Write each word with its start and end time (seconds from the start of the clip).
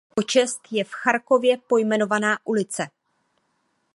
Na 0.01 0.03
jeho 0.07 0.13
počest 0.15 0.59
je 0.71 0.83
v 0.83 0.91
Charkově 0.91 1.57
pojmenována 1.57 2.37
ulice. 2.45 2.87